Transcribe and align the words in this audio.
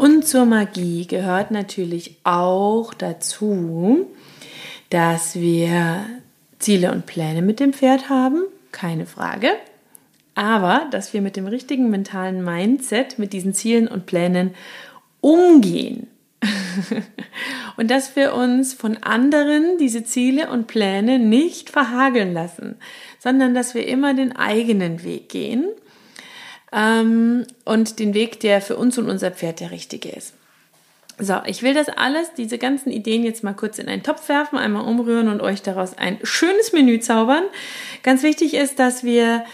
Und 0.00 0.26
zur 0.26 0.46
Magie 0.46 1.06
gehört 1.06 1.50
natürlich 1.50 2.16
auch 2.24 2.94
dazu, 2.94 4.06
dass 4.88 5.34
wir 5.34 6.06
Ziele 6.58 6.90
und 6.90 7.04
Pläne 7.04 7.42
mit 7.42 7.60
dem 7.60 7.74
Pferd 7.74 8.08
haben, 8.08 8.44
keine 8.72 9.04
Frage. 9.04 9.50
Aber 10.34 10.86
dass 10.90 11.12
wir 11.12 11.20
mit 11.20 11.36
dem 11.36 11.46
richtigen 11.46 11.90
mentalen 11.90 12.42
Mindset, 12.42 13.18
mit 13.18 13.34
diesen 13.34 13.52
Zielen 13.52 13.88
und 13.88 14.06
Plänen 14.06 14.54
umgehen. 15.20 16.06
und 17.76 17.90
dass 17.90 18.16
wir 18.16 18.32
uns 18.32 18.72
von 18.72 18.96
anderen 19.02 19.76
diese 19.78 20.02
Ziele 20.02 20.50
und 20.50 20.66
Pläne 20.66 21.18
nicht 21.18 21.68
verhageln 21.68 22.32
lassen, 22.32 22.76
sondern 23.18 23.52
dass 23.52 23.74
wir 23.74 23.86
immer 23.86 24.14
den 24.14 24.34
eigenen 24.34 25.04
Weg 25.04 25.28
gehen 25.28 25.66
ähm, 26.72 27.46
und 27.64 27.98
den 27.98 28.14
Weg, 28.14 28.40
der 28.40 28.60
für 28.60 28.76
uns 28.76 28.98
und 28.98 29.08
unser 29.08 29.30
Pferd 29.30 29.60
der 29.60 29.70
richtige 29.70 30.10
ist. 30.10 30.34
So, 31.22 31.34
ich 31.44 31.62
will 31.62 31.74
das 31.74 31.88
alles, 31.90 32.32
diese 32.34 32.56
ganzen 32.56 32.90
Ideen 32.90 33.24
jetzt 33.24 33.44
mal 33.44 33.52
kurz 33.52 33.78
in 33.78 33.88
einen 33.88 34.02
Topf 34.02 34.28
werfen, 34.30 34.56
einmal 34.56 34.86
umrühren 34.86 35.28
und 35.28 35.42
euch 35.42 35.60
daraus 35.60 35.98
ein 35.98 36.18
schönes 36.22 36.72
Menü 36.72 36.98
zaubern. 37.00 37.44
Ganz 38.02 38.22
wichtig 38.22 38.54
ist, 38.54 38.78
dass 38.78 39.04
wir 39.04 39.44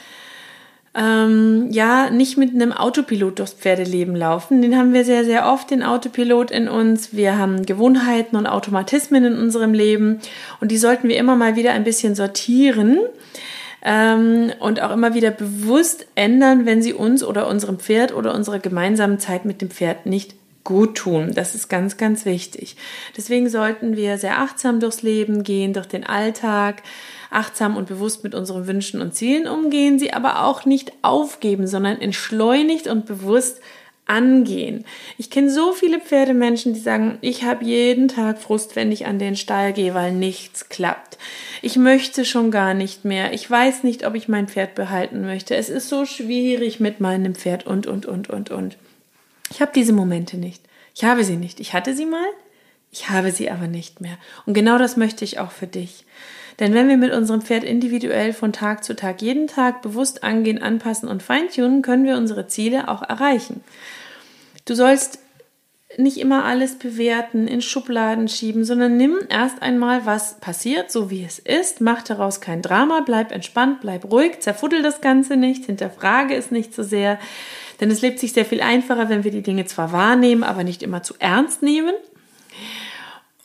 ähm, 0.95 1.69
ja 1.73 2.11
nicht 2.11 2.39
mit 2.39 2.55
einem 2.55 2.73
Autopilot 2.73 3.41
durchs 3.41 3.53
Pferdeleben 3.53 4.15
laufen. 4.15 4.63
Den 4.63 4.77
haben 4.77 4.93
wir 4.93 5.05
sehr, 5.05 5.25
sehr 5.25 5.47
oft, 5.47 5.71
den 5.73 5.83
Autopilot 5.83 6.53
in 6.53 6.69
uns. 6.69 7.15
Wir 7.17 7.37
haben 7.37 7.67
Gewohnheiten 7.67 8.37
und 8.37 8.47
Automatismen 8.47 9.25
in 9.25 9.37
unserem 9.37 9.75
Leben 9.75 10.21
und 10.61 10.71
die 10.71 10.79
sollten 10.79 11.09
wir 11.09 11.17
immer 11.17 11.35
mal 11.35 11.57
wieder 11.57 11.73
ein 11.73 11.85
bisschen 11.85 12.15
sortieren 12.15 12.99
ähm, 13.87 14.53
und 14.59 14.83
auch 14.83 14.91
immer 14.91 15.15
wieder 15.15 15.31
bewusst 15.31 16.07
ändern, 16.17 16.67
wenn 16.67 16.83
sie 16.83 16.93
uns 16.93 17.23
oder 17.23 17.47
unserem 17.47 17.79
Pferd 17.79 18.13
oder 18.13 18.35
unserer 18.35 18.59
gemeinsamen 18.59 19.21
Zeit 19.21 19.45
mit 19.45 19.63
dem 19.63 19.71
Pferd 19.71 20.07
nicht 20.07 20.35
gut 20.65 20.97
tun. 20.97 21.31
Das 21.33 21.55
ist 21.55 21.69
ganz, 21.69 21.97
ganz 21.97 22.25
wichtig. 22.25 22.75
Deswegen 23.17 23.49
sollten 23.49 23.97
wir 23.97 24.19
sehr 24.19 24.41
achtsam 24.41 24.81
durchs 24.81 25.03
Leben 25.03 25.45
gehen, 25.45 25.73
durch 25.73 25.87
den 25.87 26.05
Alltag, 26.05 26.83
achtsam 27.31 27.77
und 27.77 27.87
bewusst 27.87 28.25
mit 28.25 28.35
unseren 28.35 28.67
Wünschen 28.67 29.01
und 29.01 29.15
Zielen 29.15 29.47
umgehen, 29.47 30.01
sie 30.01 30.13
aber 30.13 30.43
auch 30.45 30.65
nicht 30.65 30.93
aufgeben, 31.03 31.69
sondern 31.69 32.01
entschleunigt 32.01 32.89
und 32.89 33.07
bewusst 33.07 33.61
angehen. 34.07 34.85
Ich 35.19 35.31
kenne 35.31 35.51
so 35.51 35.73
viele 35.73 36.01
Pferdemenschen, 36.01 36.75
die 36.75 36.81
sagen, 36.81 37.19
ich 37.21 37.45
habe 37.45 37.65
jeden 37.65 38.09
Tag 38.09 38.39
Frust, 38.39 38.77
wenn 38.77 38.93
ich 38.93 39.07
an 39.07 39.19
den 39.19 39.37
Stall 39.37 39.73
gehe, 39.73 39.95
weil 39.95 40.13
nichts 40.13 40.69
klappt. 40.69 41.19
Ich 41.61 41.77
möchte 41.77 42.25
schon 42.25 42.51
gar 42.51 42.75
nicht 42.75 43.05
mehr. 43.05 43.33
Ich 43.33 43.51
weiß 43.51 43.83
nicht, 43.83 44.07
ob 44.07 44.15
ich 44.15 44.29
mein 44.29 44.49
Pferd 44.49 44.75
behalten 44.75 45.23
möchte. 45.23 45.57
Es 45.57 45.69
ist 45.69 45.89
so 45.89 46.05
schwierig 46.05 46.81
mit 46.81 47.01
meinem 47.01 47.35
Pferd 47.35 47.67
und, 47.67 47.87
und, 47.87 48.07
und, 48.07 48.31
und, 48.31 48.51
und. 48.51 48.77
Ich 49.51 49.61
habe 49.61 49.73
diese 49.75 49.93
Momente 49.93 50.37
nicht. 50.37 50.63
Ich 50.95 51.05
habe 51.05 51.25
sie 51.25 51.37
nicht. 51.37 51.61
Ich 51.61 51.73
hatte 51.73 51.95
sie 51.95 52.07
mal, 52.07 52.27
ich 52.93 53.11
habe 53.11 53.33
sie 53.33 53.51
aber 53.51 53.67
nicht 53.67 54.01
mehr. 54.01 54.17
Und 54.47 54.55
genau 54.55 54.79
das 54.79 54.97
möchte 54.97 55.25
ich 55.25 55.39
auch 55.39 55.51
für 55.51 55.67
dich. 55.67 56.05
Denn 56.59 56.73
wenn 56.73 56.89
wir 56.89 56.97
mit 56.97 57.13
unserem 57.13 57.43
Pferd 57.43 57.65
individuell 57.65 58.33
von 58.33 58.53
Tag 58.53 58.83
zu 58.83 58.97
Tag 58.97 59.21
jeden 59.21 59.47
Tag 59.47 59.83
bewusst 59.83 60.25
angehen, 60.25 60.63
anpassen 60.63 61.09
und 61.09 61.23
feintunen, 61.23 61.83
können 61.83 62.05
wir 62.05 62.17
unsere 62.17 62.47
Ziele 62.47 62.89
auch 62.89 63.03
erreichen. 63.03 63.63
Du 64.67 64.75
sollst 64.75 65.21
nicht 65.97 66.19
immer 66.19 66.45
alles 66.45 66.75
bewerten, 66.75 67.47
in 67.47 67.63
Schubladen 67.63 68.29
schieben, 68.29 68.65
sondern 68.65 68.97
nimm 68.97 69.19
erst 69.31 69.63
einmal, 69.63 70.05
was 70.05 70.39
passiert, 70.41 70.91
so 70.91 71.09
wie 71.11 71.25
es 71.25 71.39
ist, 71.39 71.81
mach 71.81 72.03
daraus 72.03 72.41
kein 72.41 72.61
Drama, 72.61 73.03
bleib 73.07 73.33
entspannt, 73.33 73.81
bleib 73.81 74.11
ruhig, 74.11 74.41
zerfuddel 74.41 74.83
das 74.83 75.01
Ganze 75.01 75.37
nicht, 75.37 75.65
hinterfrage 75.65 76.35
es 76.35 76.51
nicht 76.51 76.75
so 76.75 76.83
sehr, 76.83 77.19
denn 77.81 77.91
es 77.91 78.03
lebt 78.03 78.19
sich 78.19 78.33
sehr 78.33 78.45
viel 78.45 78.61
einfacher, 78.61 79.09
wenn 79.09 79.25
wir 79.25 79.31
die 79.31 79.43
Dinge 79.43 79.65
zwar 79.65 79.93
wahrnehmen, 79.93 80.43
aber 80.43 80.65
nicht 80.65 80.83
immer 80.83 81.03
zu 81.03 81.15
ernst 81.19 81.63
nehmen. 81.63 81.95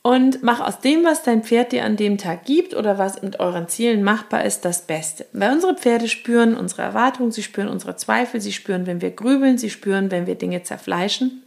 Und 0.03 0.41
mach 0.41 0.61
aus 0.61 0.79
dem, 0.79 1.03
was 1.03 1.21
dein 1.21 1.43
Pferd 1.43 1.71
dir 1.71 1.85
an 1.85 1.95
dem 1.95 2.17
Tag 2.17 2.45
gibt 2.45 2.73
oder 2.73 2.97
was 2.97 3.21
mit 3.21 3.39
euren 3.39 3.67
Zielen 3.67 4.01
machbar 4.01 4.43
ist, 4.43 4.65
das 4.65 4.87
Beste. 4.87 5.27
Weil 5.31 5.53
unsere 5.53 5.75
Pferde 5.75 6.07
spüren 6.07 6.57
unsere 6.57 6.81
Erwartungen, 6.81 7.31
sie 7.31 7.43
spüren 7.43 7.67
unsere 7.67 7.95
Zweifel, 7.95 8.41
sie 8.41 8.51
spüren, 8.51 8.87
wenn 8.87 9.01
wir 9.01 9.11
grübeln, 9.11 9.59
sie 9.59 9.69
spüren, 9.69 10.09
wenn 10.09 10.25
wir 10.25 10.35
Dinge 10.35 10.63
zerfleischen. 10.63 11.43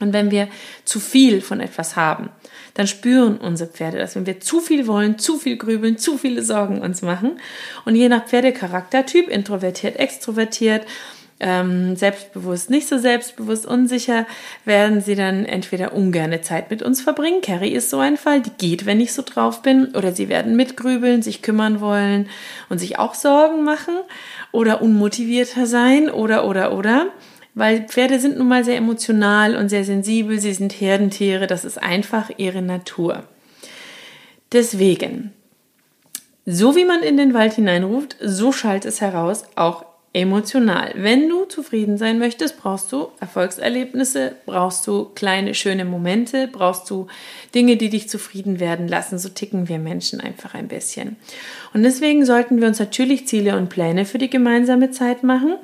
Und 0.00 0.12
wenn 0.12 0.32
wir 0.32 0.48
zu 0.84 0.98
viel 0.98 1.40
von 1.40 1.60
etwas 1.60 1.94
haben, 1.94 2.30
dann 2.74 2.88
spüren 2.88 3.38
unsere 3.38 3.70
Pferde 3.70 3.98
das. 3.98 4.16
Wenn 4.16 4.26
wir 4.26 4.40
zu 4.40 4.58
viel 4.58 4.88
wollen, 4.88 5.16
zu 5.18 5.38
viel 5.38 5.56
grübeln, 5.56 5.96
zu 5.96 6.18
viele 6.18 6.42
Sorgen 6.42 6.80
uns 6.80 7.02
machen. 7.02 7.38
Und 7.84 7.94
je 7.94 8.08
nach 8.08 8.26
Pferdecharaktertyp, 8.26 9.28
introvertiert, 9.28 9.96
extrovertiert, 10.00 10.84
ähm, 11.42 11.96
selbstbewusst, 11.96 12.70
nicht 12.70 12.88
so 12.88 12.98
selbstbewusst, 12.98 13.66
unsicher, 13.66 14.26
werden 14.64 15.00
sie 15.00 15.16
dann 15.16 15.44
entweder 15.44 15.92
ungerne 15.92 16.40
Zeit 16.40 16.70
mit 16.70 16.82
uns 16.82 17.02
verbringen. 17.02 17.42
Carrie 17.42 17.72
ist 17.72 17.90
so 17.90 17.98
ein 17.98 18.16
Fall, 18.16 18.40
die 18.40 18.50
geht, 18.56 18.86
wenn 18.86 19.00
ich 19.00 19.12
so 19.12 19.22
drauf 19.22 19.60
bin, 19.60 19.94
oder 19.94 20.12
sie 20.12 20.28
werden 20.28 20.56
mitgrübeln, 20.56 21.20
sich 21.20 21.42
kümmern 21.42 21.80
wollen 21.80 22.28
und 22.68 22.78
sich 22.78 22.98
auch 22.98 23.14
Sorgen 23.14 23.64
machen 23.64 23.94
oder 24.52 24.80
unmotivierter 24.80 25.66
sein 25.66 26.08
oder, 26.08 26.46
oder, 26.46 26.72
oder. 26.72 27.08
Weil 27.54 27.82
Pferde 27.88 28.18
sind 28.18 28.38
nun 28.38 28.48
mal 28.48 28.64
sehr 28.64 28.76
emotional 28.76 29.56
und 29.56 29.68
sehr 29.68 29.84
sensibel, 29.84 30.38
sie 30.38 30.54
sind 30.54 30.72
Herdentiere, 30.72 31.46
das 31.46 31.64
ist 31.64 31.82
einfach 31.82 32.30
ihre 32.38 32.62
Natur. 32.62 33.24
Deswegen, 34.52 35.32
so 36.46 36.76
wie 36.76 36.84
man 36.84 37.02
in 37.02 37.16
den 37.16 37.34
Wald 37.34 37.54
hineinruft, 37.54 38.16
so 38.20 38.52
schallt 38.52 38.84
es 38.84 39.00
heraus, 39.00 39.44
auch 39.56 39.84
emotional. 40.14 40.92
Wenn 40.94 41.28
du 41.28 41.46
zufrieden 41.46 41.96
sein 41.96 42.18
möchtest, 42.18 42.58
brauchst 42.58 42.92
du 42.92 43.08
Erfolgserlebnisse, 43.20 44.36
brauchst 44.44 44.86
du 44.86 45.06
kleine 45.14 45.54
schöne 45.54 45.86
Momente, 45.86 46.48
brauchst 46.48 46.90
du 46.90 47.06
Dinge, 47.54 47.76
die 47.78 47.88
dich 47.88 48.10
zufrieden 48.10 48.60
werden 48.60 48.88
lassen. 48.88 49.18
So 49.18 49.30
ticken 49.30 49.68
wir 49.68 49.78
Menschen 49.78 50.20
einfach 50.20 50.52
ein 50.54 50.68
bisschen. 50.68 51.16
Und 51.72 51.82
deswegen 51.82 52.26
sollten 52.26 52.60
wir 52.60 52.68
uns 52.68 52.78
natürlich 52.78 53.26
Ziele 53.26 53.56
und 53.56 53.70
Pläne 53.70 54.04
für 54.04 54.18
die 54.18 54.28
gemeinsame 54.28 54.90
Zeit 54.90 55.22
machen 55.22 55.56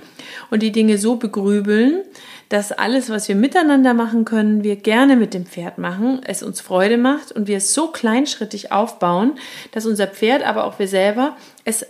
und 0.50 0.62
die 0.62 0.72
Dinge 0.72 0.97
so 0.97 1.16
begrübeln, 1.16 2.04
dass 2.48 2.72
alles, 2.72 3.10
was 3.10 3.28
wir 3.28 3.36
miteinander 3.36 3.92
machen 3.92 4.25
können, 4.25 4.65
wir 4.65 4.76
gerne 4.76 5.16
mit 5.16 5.34
dem 5.34 5.44
Pferd 5.44 5.76
machen, 5.76 6.22
es 6.25 6.42
uns 6.42 6.62
Freude 6.62 6.97
macht 6.97 7.32
und 7.32 7.47
wir 7.47 7.59
es 7.59 7.75
so 7.75 7.88
kleinschrittig 7.88 8.72
aufbauen, 8.72 9.32
dass 9.72 9.84
unser 9.84 10.06
Pferd, 10.06 10.42
aber 10.42 10.65
auch 10.65 10.78
wir 10.78 10.88
selber 10.88 11.36
es 11.66 11.84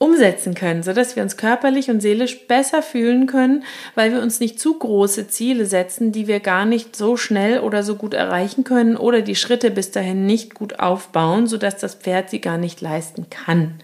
umsetzen 0.00 0.54
können, 0.54 0.82
sodass 0.82 1.14
wir 1.14 1.22
uns 1.22 1.36
körperlich 1.36 1.90
und 1.90 2.00
seelisch 2.00 2.46
besser 2.46 2.82
fühlen 2.82 3.26
können, 3.26 3.64
weil 3.94 4.12
wir 4.12 4.22
uns 4.22 4.40
nicht 4.40 4.58
zu 4.58 4.78
große 4.78 5.28
Ziele 5.28 5.66
setzen, 5.66 6.10
die 6.10 6.26
wir 6.26 6.40
gar 6.40 6.64
nicht 6.64 6.96
so 6.96 7.18
schnell 7.18 7.60
oder 7.60 7.82
so 7.82 7.96
gut 7.96 8.14
erreichen 8.14 8.64
können 8.64 8.96
oder 8.96 9.20
die 9.20 9.34
Schritte 9.34 9.70
bis 9.70 9.90
dahin 9.90 10.24
nicht 10.24 10.54
gut 10.54 10.80
aufbauen, 10.80 11.46
sodass 11.46 11.76
das 11.76 11.96
Pferd 11.96 12.30
sie 12.30 12.40
gar 12.40 12.56
nicht 12.56 12.80
leisten 12.80 13.28
kann. 13.28 13.74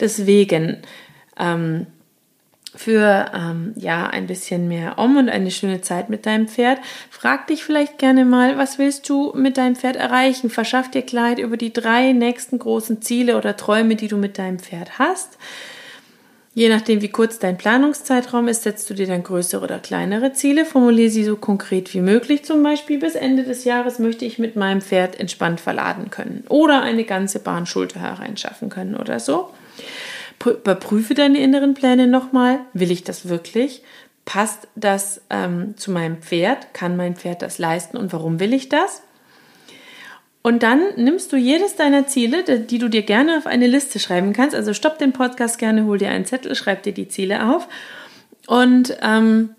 Deswegen 0.00 0.78
ähm, 1.38 1.86
für 2.78 3.26
ähm, 3.34 3.72
ja 3.76 4.06
ein 4.06 4.28
bisschen 4.28 4.68
mehr 4.68 4.98
Om 4.98 5.16
und 5.16 5.28
eine 5.28 5.50
schöne 5.50 5.80
Zeit 5.80 6.10
mit 6.10 6.26
deinem 6.26 6.46
Pferd. 6.46 6.78
Frag 7.10 7.48
dich 7.48 7.64
vielleicht 7.64 7.98
gerne 7.98 8.24
mal, 8.24 8.56
was 8.56 8.78
willst 8.78 9.08
du 9.08 9.32
mit 9.34 9.58
deinem 9.58 9.74
Pferd 9.74 9.96
erreichen? 9.96 10.48
Verschaff 10.48 10.88
dir 10.88 11.02
Kleid 11.02 11.40
über 11.40 11.56
die 11.56 11.72
drei 11.72 12.12
nächsten 12.12 12.58
großen 12.58 13.02
Ziele 13.02 13.36
oder 13.36 13.56
Träume, 13.56 13.96
die 13.96 14.06
du 14.06 14.16
mit 14.16 14.38
deinem 14.38 14.60
Pferd 14.60 15.00
hast. 15.00 15.38
Je 16.54 16.68
nachdem, 16.68 17.02
wie 17.02 17.08
kurz 17.08 17.40
dein 17.40 17.58
Planungszeitraum 17.58 18.46
ist, 18.46 18.62
setzt 18.62 18.88
du 18.88 18.94
dir 18.94 19.08
dann 19.08 19.24
größere 19.24 19.62
oder 19.62 19.80
kleinere 19.80 20.32
Ziele. 20.32 20.64
Formuliere 20.64 21.10
sie 21.10 21.24
so 21.24 21.36
konkret 21.36 21.92
wie 21.94 22.00
möglich. 22.00 22.44
Zum 22.44 22.62
Beispiel 22.62 22.98
bis 22.98 23.16
Ende 23.16 23.42
des 23.42 23.64
Jahres 23.64 23.98
möchte 23.98 24.24
ich 24.24 24.38
mit 24.38 24.54
meinem 24.54 24.80
Pferd 24.80 25.18
entspannt 25.18 25.60
verladen 25.60 26.10
können 26.10 26.44
oder 26.48 26.82
eine 26.82 27.04
ganze 27.04 27.40
Bahn 27.40 27.66
Schulter 27.66 28.00
hereinschaffen 28.00 28.70
können 28.70 28.94
oder 28.94 29.18
so. 29.18 29.50
Überprüfe 30.44 31.14
deine 31.14 31.38
inneren 31.38 31.74
Pläne 31.74 32.06
nochmal. 32.06 32.60
Will 32.72 32.90
ich 32.90 33.04
das 33.04 33.28
wirklich? 33.28 33.82
Passt 34.24 34.68
das 34.76 35.22
ähm, 35.30 35.76
zu 35.76 35.90
meinem 35.90 36.18
Pferd? 36.18 36.74
Kann 36.74 36.96
mein 36.96 37.16
Pferd 37.16 37.42
das 37.42 37.58
leisten 37.58 37.96
und 37.96 38.12
warum 38.12 38.40
will 38.40 38.52
ich 38.52 38.68
das? 38.68 39.02
Und 40.42 40.62
dann 40.62 40.82
nimmst 40.96 41.32
du 41.32 41.36
jedes 41.36 41.76
deiner 41.76 42.06
Ziele, 42.06 42.42
die 42.60 42.78
du 42.78 42.88
dir 42.88 43.02
gerne 43.02 43.36
auf 43.38 43.46
eine 43.46 43.66
Liste 43.66 43.98
schreiben 43.98 44.32
kannst. 44.32 44.54
Also 44.54 44.72
stopp 44.72 44.98
den 44.98 45.12
Podcast 45.12 45.58
gerne, 45.58 45.84
hol 45.84 45.98
dir 45.98 46.10
einen 46.10 46.24
Zettel, 46.24 46.54
schreib 46.54 46.84
dir 46.84 46.92
die 46.92 47.08
Ziele 47.08 47.52
auf 47.52 47.68
und 48.46 48.96
ähm, 49.02 49.50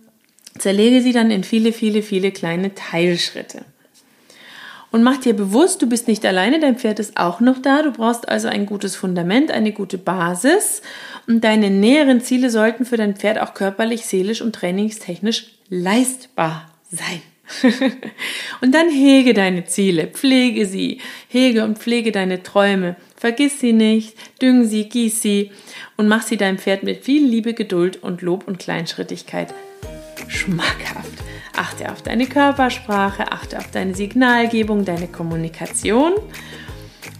zerlege 0.57 1.01
sie 1.01 1.11
dann 1.11 1.31
in 1.31 1.43
viele, 1.43 1.73
viele, 1.73 2.01
viele 2.01 2.31
kleine 2.31 2.73
Teilschritte. 2.73 3.65
Und 4.91 5.03
mach 5.03 5.17
dir 5.17 5.35
bewusst, 5.35 5.81
du 5.81 5.87
bist 5.87 6.07
nicht 6.07 6.25
alleine, 6.25 6.59
dein 6.59 6.77
Pferd 6.77 6.99
ist 6.99 7.17
auch 7.17 7.39
noch 7.39 7.61
da. 7.61 7.83
Du 7.83 7.91
brauchst 7.91 8.27
also 8.27 8.47
ein 8.47 8.65
gutes 8.65 8.95
Fundament, 8.95 9.51
eine 9.51 9.71
gute 9.71 9.97
Basis. 9.97 10.81
Und 11.27 11.43
deine 11.43 11.69
näheren 11.69 12.21
Ziele 12.21 12.49
sollten 12.49 12.85
für 12.85 12.97
dein 12.97 13.15
Pferd 13.15 13.39
auch 13.39 13.53
körperlich, 13.53 14.05
seelisch 14.05 14.41
und 14.41 14.55
trainingstechnisch 14.55 15.51
leistbar 15.69 16.71
sein. 16.89 17.21
und 18.61 18.75
dann 18.75 18.89
hege 18.89 19.33
deine 19.33 19.65
Ziele, 19.65 20.07
pflege 20.07 20.65
sie, 20.65 20.99
hege 21.27 21.63
und 21.63 21.79
pflege 21.79 22.11
deine 22.11 22.43
Träume. 22.43 22.95
Vergiss 23.15 23.59
sie 23.59 23.73
nicht, 23.73 24.15
düng 24.41 24.65
sie, 24.65 24.87
gieß 24.87 25.21
sie 25.21 25.51
und 25.97 26.07
mach 26.07 26.23
sie 26.23 26.37
deinem 26.37 26.57
Pferd 26.57 26.83
mit 26.83 27.03
viel 27.03 27.25
Liebe, 27.25 27.53
Geduld 27.53 28.01
und 28.01 28.21
Lob 28.21 28.47
und 28.47 28.59
Kleinschrittigkeit 28.59 29.53
schmackhaft. 30.27 31.28
Achte 31.59 31.91
auf 31.91 32.01
deine 32.01 32.25
Körpersprache, 32.25 33.33
achte 33.33 33.57
auf 33.57 33.69
deine 33.69 33.93
Signalgebung, 33.93 34.85
deine 34.85 35.07
Kommunikation 35.07 36.13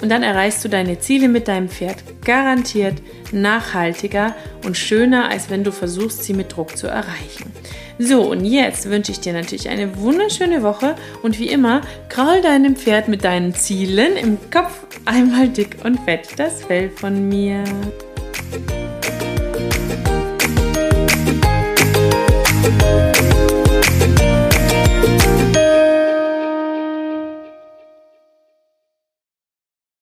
und 0.02 0.10
dann 0.10 0.24
erreichst 0.24 0.64
du 0.64 0.70
deine 0.70 1.00
Ziele 1.00 1.28
mit 1.28 1.50
deinem 1.50 1.68
Pferd 1.68 1.98
garantiert 2.24 3.02
nachhaltiger 3.34 4.34
und 4.66 4.78
schöner, 4.78 5.30
als 5.30 5.50
wenn 5.50 5.66
du 5.66 5.74
versuchst, 5.74 6.24
sie 6.24 6.34
mit 6.34 6.56
Druck 6.56 6.78
zu 6.78 6.88
erreichen. 6.88 7.52
So, 8.00 8.32
und 8.32 8.46
jetzt 8.46 8.90
wünsche 8.90 9.12
ich 9.12 9.20
dir 9.20 9.34
natürlich 9.34 9.68
eine 9.68 9.98
wunderschöne 9.98 10.64
Woche 10.64 10.96
und 11.22 11.38
wie 11.38 11.50
immer, 11.50 11.82
kraul 12.08 12.42
deinem 12.42 12.78
Pferd 12.78 13.10
mit 13.10 13.26
deinen 13.26 13.54
Zielen 13.54 14.16
im 14.16 14.38
Kopf 14.52 14.86
einmal 15.04 15.50
dick 15.50 15.78
und 15.84 16.00
fett 16.00 16.30
das 16.38 16.64
Fell 16.64 16.90
von 16.90 17.28
mir. 17.28 17.66